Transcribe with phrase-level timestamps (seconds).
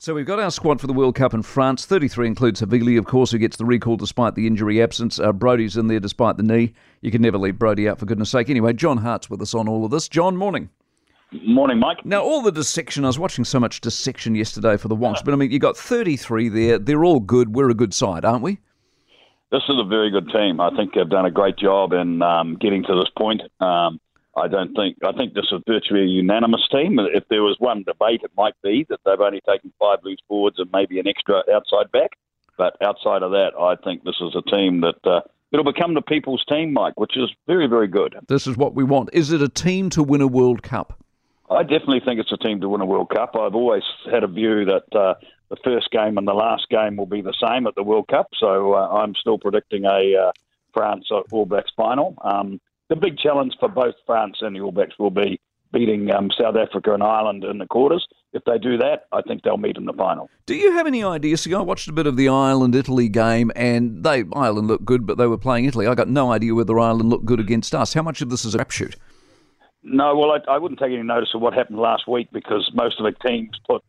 [0.00, 1.84] So we've got our squad for the World Cup in France.
[1.84, 5.18] 33 includes Havili, of course, who gets the recall despite the injury absence.
[5.18, 6.72] Uh, Brodie's in there despite the knee.
[7.00, 8.48] You can never leave Brodie out, for goodness sake.
[8.48, 10.08] Anyway, John Hart's with us on all of this.
[10.08, 10.70] John, morning.
[11.32, 12.06] Morning, Mike.
[12.06, 15.34] Now, all the dissection, I was watching so much dissection yesterday for the Wonks, but
[15.34, 16.78] I mean, you got 33 there.
[16.78, 17.56] They're all good.
[17.56, 18.58] We're a good side, aren't we?
[19.50, 20.60] This is a very good team.
[20.60, 23.42] I think they've done a great job in um, getting to this point.
[23.58, 23.98] Um,
[24.36, 26.98] I don't think I think this is virtually a unanimous team.
[26.98, 30.58] If there was one debate, it might be that they've only taken five loose forwards
[30.58, 32.12] and maybe an extra outside back.
[32.56, 35.20] But outside of that, I think this is a team that uh,
[35.52, 38.16] it'll become the people's team, Mike, which is very very good.
[38.28, 39.10] This is what we want.
[39.12, 41.02] Is it a team to win a World Cup?
[41.50, 43.34] I definitely think it's a team to win a World Cup.
[43.34, 45.14] I've always had a view that uh,
[45.48, 48.28] the first game and the last game will be the same at the World Cup.
[48.38, 50.32] So uh, I'm still predicting a uh,
[50.74, 52.16] France All Blacks final.
[52.22, 55.40] Um, the big challenge for both France and the All Blacks will be
[55.72, 58.06] beating um, South Africa and Ireland in the quarters.
[58.32, 60.30] If they do that, I think they'll meet in the final.
[60.46, 61.36] Do you have any idea?
[61.36, 65.06] See, I watched a bit of the Ireland Italy game, and they Ireland looked good,
[65.06, 65.86] but they were playing Italy.
[65.86, 67.92] I got no idea whether Ireland looked good against us.
[67.94, 68.96] How much of this is a crapshoot?
[69.82, 72.98] No, well, I, I wouldn't take any notice of what happened last week because most
[72.98, 73.82] of the teams put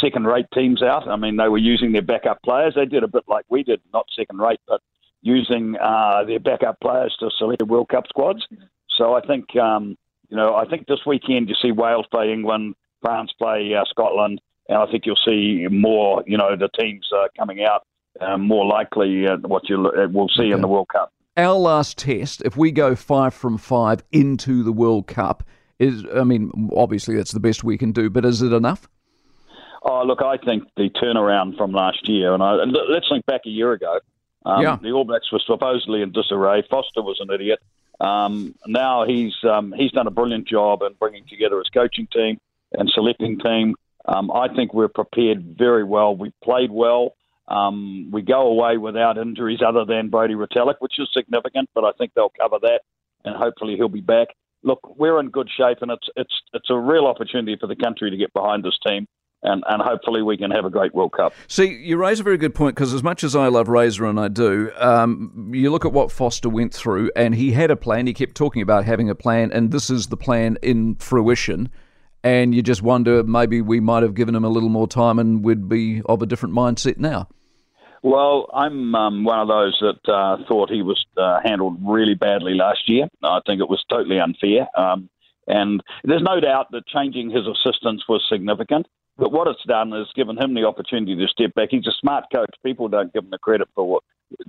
[0.00, 1.08] second-rate teams out.
[1.08, 2.74] I mean, they were using their backup players.
[2.76, 4.80] They did a bit like we did, not second-rate, but
[5.22, 8.46] using uh, their backup players to select World Cup squads.
[8.96, 9.96] So I think um,
[10.28, 14.40] you know I think this weekend you see Wales play England, France play uh, Scotland,
[14.68, 17.86] and I think you'll see more you know the teams uh, coming out
[18.20, 20.52] uh, more likely uh, what you uh, will see okay.
[20.52, 21.12] in the World Cup.
[21.36, 25.44] Our last test, if we go five from five into the World Cup,
[25.78, 28.88] is I mean obviously that's the best we can do, but is it enough?
[29.82, 33.48] Oh, look, I think the turnaround from last year, and I, let's think back a
[33.48, 33.98] year ago.
[34.44, 34.78] Um, yeah.
[34.80, 36.62] The All Blacks were supposedly in disarray.
[36.70, 37.60] Foster was an idiot.
[38.00, 42.38] Um, now he's um, he's done a brilliant job in bringing together his coaching team
[42.72, 43.74] and selecting team.
[44.06, 46.16] Um, I think we're prepared very well.
[46.16, 47.14] We played well.
[47.48, 51.90] Um, we go away without injuries other than Brodie Retallick, which is significant, but I
[51.98, 52.80] think they'll cover that,
[53.24, 54.28] and hopefully he'll be back.
[54.62, 58.10] Look, we're in good shape, and it's it's it's a real opportunity for the country
[58.10, 59.06] to get behind this team
[59.42, 61.32] and, and hopefully we can have a great World Cup.
[61.48, 64.20] See, you raise a very good point because as much as I love Razor and
[64.20, 68.06] I do, um, you look at what Foster went through, and he had a plan.
[68.06, 71.70] He kept talking about having a plan, and this is the plan in fruition.
[72.22, 75.42] And you just wonder maybe we might have given him a little more time, and
[75.42, 77.28] we'd be of a different mindset now.
[78.02, 82.54] Well, I'm um, one of those that uh, thought he was uh, handled really badly
[82.54, 83.08] last year.
[83.22, 84.68] I think it was totally unfair.
[84.78, 85.10] Um,
[85.46, 88.86] and there's no doubt that changing his assistants was significant.
[89.20, 91.68] But what it's done is given him the opportunity to step back.
[91.70, 92.48] He's a smart coach.
[92.64, 94.02] People don't give him the credit for what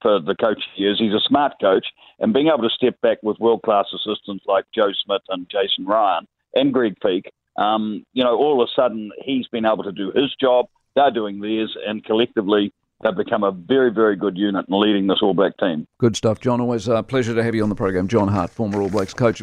[0.00, 0.98] for the coach he is.
[1.00, 1.86] He's a smart coach,
[2.20, 5.84] and being able to step back with world class assistants like Joe Schmidt and Jason
[5.86, 7.24] Ryan and Greg Feek,
[7.56, 10.66] um, you know, all of a sudden he's been able to do his job.
[10.94, 15.18] They're doing theirs, and collectively they've become a very, very good unit in leading this
[15.22, 15.88] All Black team.
[15.98, 16.60] Good stuff, John.
[16.60, 18.06] Always a pleasure to have you on the program.
[18.06, 19.42] John Hart, former All Blacks coach.